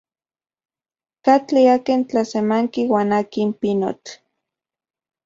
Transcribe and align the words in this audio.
¿Katli 1.25 1.61
akin 1.75 2.01
tlasemanki 2.09 2.81
uan 2.93 3.11
akin 3.19 3.49
pinotl? 3.59 4.11